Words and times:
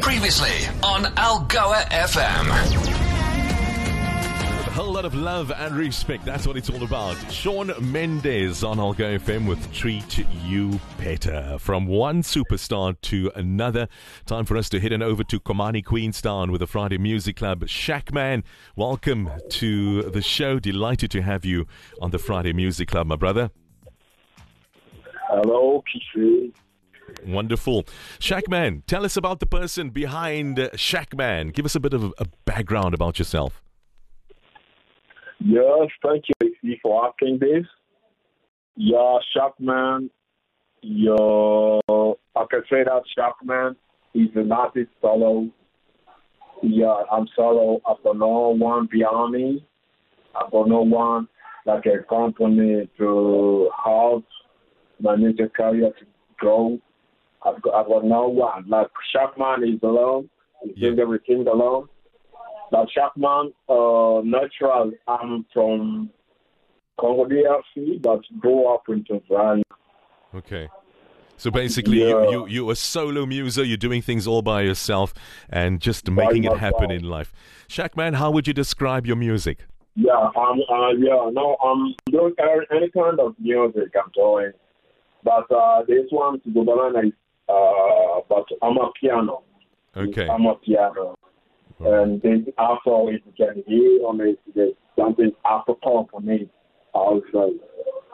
Previously 0.00 0.66
on 0.82 1.04
Algoa 1.16 1.82
FM. 1.90 2.50
A 4.66 4.70
whole 4.70 4.92
lot 4.92 5.04
of 5.04 5.14
love 5.14 5.50
and 5.50 5.74
respect. 5.74 6.24
That's 6.24 6.46
what 6.46 6.56
it's 6.56 6.68
all 6.68 6.82
about. 6.82 7.16
Shawn 7.32 7.72
Mendes 7.80 8.62
on 8.62 8.78
Algoa 8.78 9.18
FM 9.18 9.46
with 9.46 9.72
Treat 9.72 10.26
You 10.44 10.78
Better. 10.98 11.56
From 11.58 11.86
one 11.86 12.22
superstar 12.22 13.00
to 13.02 13.30
another. 13.34 13.88
Time 14.26 14.44
for 14.44 14.56
us 14.56 14.68
to 14.70 14.80
head 14.80 14.92
on 14.92 15.02
over 15.02 15.24
to 15.24 15.40
Komani 15.40 15.82
Queenstown 15.84 16.52
with 16.52 16.60
the 16.60 16.66
Friday 16.66 16.98
Music 16.98 17.36
Club. 17.36 17.66
Shackman, 17.66 18.44
welcome 18.76 19.30
to 19.50 20.02
the 20.02 20.22
show. 20.22 20.58
Delighted 20.58 21.10
to 21.12 21.22
have 21.22 21.44
you 21.44 21.66
on 22.00 22.10
the 22.10 22.18
Friday 22.18 22.52
Music 22.52 22.88
Club, 22.88 23.06
my 23.06 23.16
brother. 23.16 23.50
Hello, 25.28 25.82
Kishu. 25.88 26.52
Wonderful. 27.26 27.86
Shackman, 28.20 28.84
tell 28.86 29.04
us 29.04 29.16
about 29.16 29.40
the 29.40 29.46
person 29.46 29.90
behind 29.90 30.60
uh, 30.60 30.70
Shackman. 30.76 31.48
Give 31.48 31.64
us 31.64 31.74
a 31.74 31.80
bit 31.80 31.92
of 31.92 32.14
a 32.18 32.26
background 32.44 32.94
about 32.94 33.18
yourself. 33.18 33.62
Yes, 35.40 35.88
thank 36.04 36.24
you 36.62 36.76
for 36.82 37.06
asking 37.06 37.38
this. 37.40 37.66
Yeah, 38.76 39.18
Shackman. 39.34 40.10
yeah, 40.82 41.14
I 41.14 42.44
can 42.50 42.62
say 42.70 42.84
that 42.84 43.02
Shackman 43.16 43.76
is 44.14 44.28
an 44.34 44.52
artist 44.52 44.90
solo. 45.00 45.48
Yeah, 46.62 47.02
I'm 47.10 47.26
solo. 47.34 47.80
I 47.86 47.94
don't 48.04 48.18
know 48.18 48.54
one 48.56 48.88
beyond 48.90 49.32
me. 49.34 49.66
I 50.34 50.48
don't 50.50 50.68
know 50.68 50.82
one 50.82 51.28
like 51.66 51.84
a 51.86 52.02
company 52.04 52.88
to 52.98 53.70
help 53.84 54.24
my 55.00 55.16
music 55.16 55.54
career 55.54 55.90
to 55.98 56.06
grow. 56.38 56.78
I've 57.46 57.62
got, 57.62 57.74
I've 57.74 57.86
got 57.86 58.04
no 58.04 58.28
one. 58.28 58.64
Like 58.68 58.88
Shackman 59.14 59.62
is 59.74 59.80
alone. 59.82 60.28
He's 60.62 60.74
Yeah. 60.76 60.88
doing 60.90 61.00
everything 61.00 61.46
alone. 61.46 61.88
Like 62.72 62.88
Shackman, 62.90 63.52
uh, 63.68 64.20
natural. 64.24 64.92
I'm 65.06 65.46
from 65.52 66.10
Congo 67.00 67.24
DRC, 67.26 68.02
but 68.02 68.20
grew 68.40 68.66
up 68.74 68.82
in 68.88 69.04
Tanzania. 69.04 69.62
Okay. 70.34 70.68
So 71.36 71.50
basically, 71.50 72.00
Yeah. 72.00 72.22
you, 72.22 72.30
you, 72.30 72.46
you're 72.46 72.72
a 72.72 72.74
solo 72.76 73.26
muso, 73.26 73.62
you're 73.62 73.76
doing 73.76 74.00
things 74.02 74.26
all 74.26 74.42
by 74.42 74.62
yourself 74.62 75.12
and 75.50 75.80
just 75.80 76.10
making 76.10 76.44
it 76.44 76.56
happen 76.56 76.90
in 76.90 77.04
life. 77.04 77.32
Shackman, 77.68 78.14
how 78.14 78.30
would 78.30 78.46
you 78.48 78.54
describe 78.54 79.06
your 79.06 79.16
music? 79.16 79.58
Yeah, 79.94 80.12
I'm. 80.14 80.60
Uh, 80.68 80.90
yeah, 80.98 81.30
no, 81.32 81.56
I'm 81.62 81.94
doing 82.10 82.34
any- 82.38 82.66
any 82.70 82.90
kind 82.90 83.18
of 83.20 83.34
music 83.38 83.94
I'm 83.96 84.10
doing, 84.14 84.52
but 85.24 85.50
uh, 85.50 85.82
this 85.88 86.06
one 86.10 86.40
to 86.40 86.48
banana 86.50 87.06
is. 87.08 87.12
Uh, 87.48 88.20
but 88.28 88.44
I'm 88.62 88.76
a 88.76 88.90
piano. 89.00 89.42
Okay. 89.96 90.26
amapiano, 90.28 91.14
and 91.80 92.20
this 92.20 92.40
afro 92.58 93.08
if 93.08 93.22
you 93.24 93.32
can 93.36 93.62
hear 93.66 94.06
on 94.06 94.20
it, 94.20 94.38
there's 94.54 94.72
something 94.98 95.32
afro 95.44 95.74
pop 95.82 96.08
on 96.12 96.28
it 96.28 96.50
also. 96.92 97.50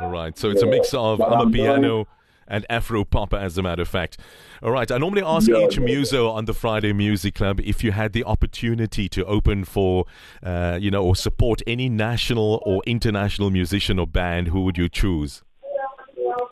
All 0.00 0.10
right. 0.10 0.36
So 0.38 0.50
it's 0.50 0.62
a 0.62 0.66
mix 0.66 0.94
of 0.94 1.18
But 1.18 1.26
I'm 1.32 1.32
a 1.32 1.42
I'm 1.42 1.50
doing- 1.50 1.64
piano 1.64 2.06
and 2.48 2.64
Afro 2.70 3.02
pop, 3.04 3.34
as 3.34 3.58
a 3.58 3.62
matter 3.62 3.82
of 3.82 3.88
fact. 3.88 4.18
All 4.62 4.70
right. 4.70 4.90
I 4.92 4.98
normally 4.98 5.22
ask 5.22 5.48
Yeah, 5.48 5.66
each 5.66 5.78
yeah, 5.78 5.84
muso 5.84 6.30
on 6.30 6.44
the 6.44 6.54
Friday 6.54 6.92
Music 6.92 7.34
Club 7.34 7.58
if 7.64 7.82
you 7.82 7.90
had 7.92 8.12
the 8.12 8.22
opportunity 8.24 9.08
to 9.08 9.24
open 9.24 9.64
for, 9.64 10.04
uh, 10.44 10.78
you 10.80 10.90
know, 10.90 11.02
or 11.02 11.16
support 11.16 11.60
any 11.66 11.88
national 11.88 12.62
or 12.64 12.82
international 12.86 13.50
musician 13.50 13.98
or 13.98 14.06
band, 14.06 14.48
who 14.48 14.60
would 14.62 14.78
you 14.78 14.88
choose? 14.88 15.42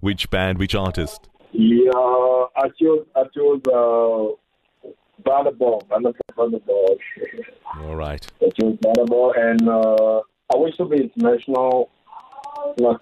Which 0.00 0.28
band, 0.30 0.58
which 0.58 0.74
artist? 0.74 1.28
Yeah, 1.56 1.92
I 2.56 2.68
chose 2.80 3.06
I 3.14 3.22
chose 3.32 3.60
uh, 3.68 4.34
volleyball. 5.22 5.82
I 5.92 5.98
love 6.00 6.16
volleyball. 6.36 6.96
All 7.78 7.94
right. 7.94 8.26
I 8.42 8.48
chose 8.60 8.76
volleyball, 8.84 9.38
and 9.38 9.68
uh, 9.68 10.20
I 10.52 10.56
wish 10.56 10.76
to 10.78 10.84
be 10.86 10.96
international, 11.04 11.90
like 12.78 13.00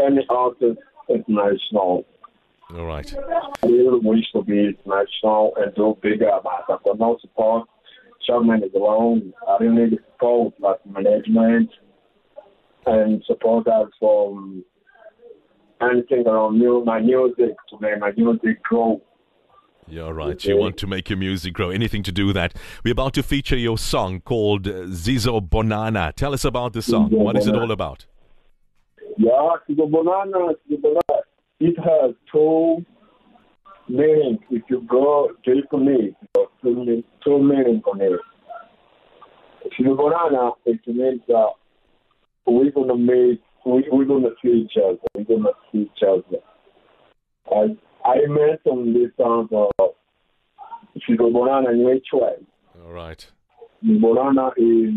any 0.00 0.24
artist 0.30 0.80
international. 1.10 2.06
All 2.74 2.86
right. 2.86 3.14
I 3.62 3.66
really 3.66 4.00
wish 4.00 4.32
to 4.32 4.42
be 4.42 4.68
international 4.68 5.52
and 5.58 5.74
do 5.74 5.94
bigger, 6.00 6.30
but 6.42 6.64
I've 6.70 6.82
got 6.84 6.98
no 6.98 7.18
support. 7.20 7.68
Sherman 8.26 8.64
is 8.64 8.72
alone. 8.74 9.34
I 9.46 9.58
really 9.60 9.90
need 9.90 9.98
support, 10.12 10.54
like 10.58 10.84
management 10.86 11.68
and 12.86 13.22
support 13.26 13.66
supporters 13.66 13.92
from 14.00 14.64
anything 15.80 16.26
around 16.26 16.58
mu- 16.58 16.84
my 16.84 17.00
music 17.00 17.54
to 17.70 17.78
make 17.80 17.98
my 17.98 18.12
music 18.16 18.62
grow. 18.62 19.00
All 20.02 20.12
right. 20.12 20.44
You 20.44 20.56
want 20.56 20.76
to 20.78 20.86
make 20.88 21.08
your 21.08 21.16
music 21.18 21.52
grow. 21.54 21.70
Anything 21.70 22.02
to 22.04 22.12
do 22.12 22.26
with 22.26 22.34
that. 22.34 22.54
We're 22.84 22.90
about 22.92 23.14
to 23.14 23.22
feature 23.22 23.56
your 23.56 23.78
song 23.78 24.20
called 24.20 24.64
Zizo 24.64 25.40
Bonana. 25.48 26.12
Tell 26.14 26.34
us 26.34 26.44
about 26.44 26.72
the 26.72 26.82
song. 26.82 27.10
Zizo 27.10 27.18
What 27.18 27.36
is 27.36 27.46
it 27.46 27.54
all 27.54 27.70
about? 27.70 28.04
Yeah, 29.16 29.52
the 29.68 29.74
banana, 29.74 30.54
the 30.68 30.76
banana, 30.76 31.22
it 31.60 31.76
has 31.78 32.14
two 32.32 32.84
meanings. 33.88 34.40
If 34.50 34.62
you 34.68 34.82
go 34.88 35.30
deeply, 35.44 36.16
two, 36.62 36.74
mean- 36.74 37.04
two 37.24 37.38
meanings 37.38 37.82
on 37.86 38.00
it. 38.00 38.20
The 39.78 39.94
banana, 39.94 40.50
it 40.64 40.80
means 40.86 41.20
that 41.28 41.50
we're 42.46 42.70
gonna 42.72 42.96
make, 42.96 43.40
we, 43.66 43.84
we're 43.90 44.04
gonna 44.04 44.30
see 44.42 44.66
each 44.66 44.76
other. 44.76 44.98
We're 45.14 45.24
gonna 45.24 45.50
see 45.72 45.90
each 45.90 46.02
other. 46.02 46.38
I, 47.50 47.76
I 48.08 48.26
mentioned 48.26 48.94
this 48.94 49.10
song 49.16 49.48
of 49.52 49.90
the 51.08 51.14
banana 51.16 51.70
in 51.70 51.84
which 51.84 52.06
way? 52.12 52.36
All 52.84 52.92
right. 52.92 53.26
Banana 53.82 54.50
is 54.56 54.92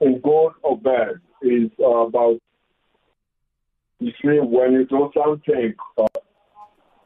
in 0.00 0.20
good 0.22 0.50
or 0.62 0.78
bad 0.78 1.20
is 1.42 1.70
uh, 1.80 2.06
about 2.06 2.38
you 3.98 4.12
see 4.22 4.38
when 4.40 4.72
you 4.72 4.86
do 4.86 5.10
something 5.14 5.74
uh, 5.98 6.06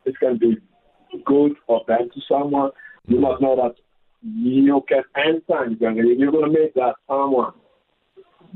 it 0.05 0.19
can 0.19 0.39
be 0.39 0.57
good 1.25 1.53
or 1.67 1.83
bad 1.87 2.13
to 2.13 2.21
someone 2.29 2.71
you 3.07 3.21
must 3.21 3.41
know 3.41 3.57
that 3.57 3.75
you 4.23 4.83
can 4.89 5.03
can, 5.17 5.77
you're 6.19 6.33
going 6.33 6.53
to 6.53 6.61
make 6.61 6.75
that 6.75 6.95
someone 7.09 7.53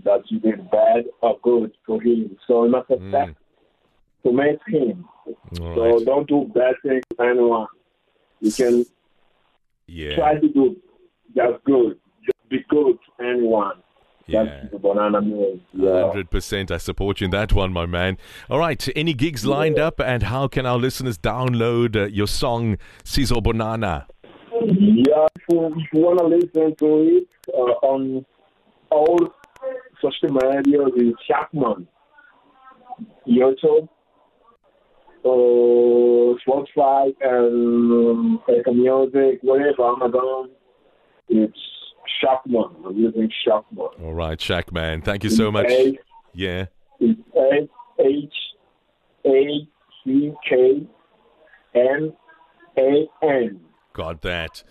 that 0.09 0.23
you 0.31 0.39
did 0.41 0.59
bad 0.71 1.05
or 1.23 1.39
good 1.43 1.71
to 1.87 1.99
him 2.07 2.37
so 2.47 2.65
you 2.65 2.71
must 2.71 2.91
expect 2.91 3.37
to 4.25 4.33
make 4.33 4.59
him 4.67 5.05
All 5.61 5.75
so 5.77 5.83
right. 5.97 6.05
don't 6.11 6.29
do 6.29 6.39
bad 6.55 6.75
things 6.85 7.05
to 7.17 7.25
anyone 7.25 7.67
you 8.41 8.53
can 8.61 8.75
Yeah. 9.87 10.15
try 10.17 10.33
to 10.45 10.49
do 10.59 10.65
just 11.37 11.59
good 11.65 11.99
just 12.27 12.43
be 12.49 12.59
good 12.69 12.97
to 13.05 13.11
anyone 13.31 13.77
Yeah. 14.27 14.45
that's 14.45 14.73
the 14.73 14.79
banana 14.79 15.21
means. 15.23 15.63
Yeah. 15.73 16.13
100%. 16.13 16.71
I 16.71 16.77
support 16.89 17.21
you 17.21 17.25
in 17.27 17.31
that 17.31 17.51
one, 17.55 17.73
my 17.73 17.87
man. 17.87 18.19
All 18.51 18.59
right. 18.67 18.83
Any 18.95 19.15
gigs 19.15 19.43
lined 19.47 19.79
up, 19.79 19.97
and 20.13 20.21
how 20.35 20.49
can 20.55 20.67
our 20.67 20.77
listeners 20.87 21.17
download 21.17 21.97
uh, 21.97 22.05
your 22.19 22.27
song, 22.27 22.77
Zizo 23.05 23.39
Bonana? 23.47 23.95
Yeah, 24.53 25.27
if 25.37 25.43
you, 25.49 25.59
you 25.93 26.01
want 26.07 26.19
to 26.19 26.27
listen 26.37 26.77
to 26.83 26.89
it 27.17 27.29
uh, 27.55 27.89
on 27.93 28.27
all 28.91 29.19
social 30.03 30.31
media 30.31 30.79
with 30.85 31.15
Shackman, 31.27 31.87
YouTube, 33.27 33.89
uh, 35.25 36.39
Spotify, 36.47 37.13
and 37.21 38.39
Apple 38.49 38.75
Music, 38.75 39.41
whatever, 39.43 39.87
Amazon, 39.89 40.51
it's 41.29 41.59
Shackman. 42.23 42.75
I'm 42.87 42.97
using 42.97 43.31
Shackman. 43.45 43.89
All 44.03 44.15
right, 44.15 44.41
Shackman. 44.41 45.03
Thank 45.03 45.25
you 45.25 45.31
so 45.31 45.51
much. 45.51 45.67
A- 45.71 45.99
Yeah. 46.35 46.67
It's 47.01 47.21
S 47.37 47.69
H 47.99 48.35
A 49.27 49.69
C 50.05 50.33
K 50.49 50.87
N 51.75 52.13
A 52.77 53.07
N. 53.23 53.61
Got 53.93 54.23
that. 54.23 54.63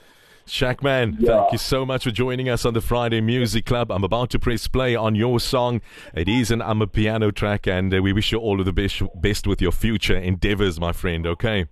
Shaq, 0.47 0.81
man, 0.81 1.17
Yeah. 1.19 1.41
thank 1.41 1.51
you 1.51 1.57
so 1.57 1.85
much 1.85 2.03
for 2.05 2.11
joining 2.11 2.47
us 2.47 2.65
on 2.65 2.73
the 2.73 2.79
Friday 2.81 3.19
Music 3.21 3.65
Club. 3.65 3.91
I'm 3.91 4.03
about 4.03 4.29
to 4.31 4.39
press 4.39 4.67
play 4.67 4.95
on 4.95 5.13
your 5.15 5.39
song. 5.41 5.81
It 6.15 6.29
is 6.29 6.51
an 6.51 6.59
amapiano 6.61 7.35
track, 7.35 7.67
and 7.67 7.93
uh, 7.93 8.01
we 8.01 8.13
wish 8.13 8.31
you 8.31 8.39
all 8.39 8.59
of 8.59 8.65
the 8.65 8.71
best, 8.73 9.01
best 9.15 9.45
with 9.45 9.61
your 9.61 9.73
future 9.73 10.15
endeavors, 10.15 10.79
my 10.79 10.93
friend, 10.93 11.27
okay? 11.27 11.65